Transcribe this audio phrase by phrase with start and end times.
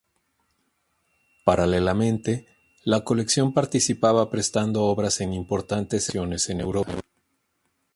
[1.45, 2.47] Paralelamente,
[2.85, 6.95] la colección participaba prestando obras en importantes exposiciones en Europa.